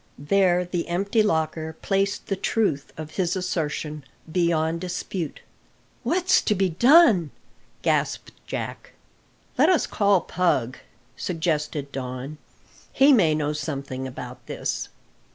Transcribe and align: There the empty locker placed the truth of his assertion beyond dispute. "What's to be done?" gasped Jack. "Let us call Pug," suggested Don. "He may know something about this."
There 0.17 0.65
the 0.65 0.87
empty 0.87 1.21
locker 1.21 1.73
placed 1.79 2.25
the 2.25 2.35
truth 2.35 2.91
of 2.97 3.17
his 3.17 3.35
assertion 3.35 4.03
beyond 4.31 4.81
dispute. 4.81 5.41
"What's 6.01 6.41
to 6.41 6.55
be 6.55 6.69
done?" 6.69 7.29
gasped 7.83 8.31
Jack. 8.47 8.93
"Let 9.59 9.69
us 9.69 9.85
call 9.85 10.21
Pug," 10.21 10.79
suggested 11.15 11.91
Don. 11.91 12.39
"He 12.91 13.13
may 13.13 13.35
know 13.35 13.53
something 13.53 14.07
about 14.07 14.43
this." 14.47 14.89